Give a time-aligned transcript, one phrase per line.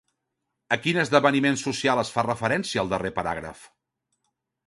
[0.75, 3.61] A quin esdeveniment social es fa referència al darrer paràgraf?